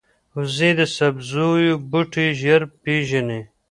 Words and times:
وزې 0.35 0.69
د 0.79 0.81
سبزیو 0.97 1.73
بوټي 1.91 2.27
ژر 2.41 2.61
پېژني 2.83 3.41